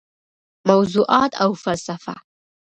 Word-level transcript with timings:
موضوعات 0.67 1.41
او 1.41 1.53
فلسفه: 1.53 2.15